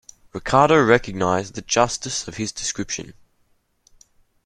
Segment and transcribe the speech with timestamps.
[0.33, 3.13] Ricardo recognised the justice of his description.